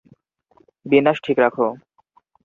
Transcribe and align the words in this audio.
বিন্যাস 0.85 1.17
ঠিক 1.25 1.37
রাখ! 1.39 1.55